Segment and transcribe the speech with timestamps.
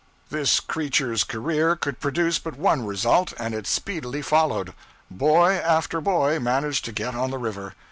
[0.31, 4.73] This creature's career could produce but one result, and it speedily followed.
[5.11, 7.75] Boy after boy managed to get on the river.